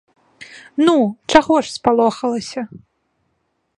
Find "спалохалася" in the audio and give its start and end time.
1.77-2.61